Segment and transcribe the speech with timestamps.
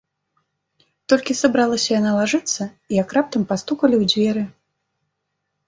[1.13, 2.61] Толькі сабралася яна лажыцца,
[3.01, 4.43] як раптам пастукалі ў дзверы.